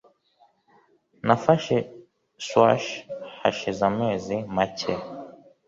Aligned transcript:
Nafashe 1.27 1.77
squash 2.43 2.87
hashize 3.39 3.81
amezi 3.91 4.35
make. 4.55 4.93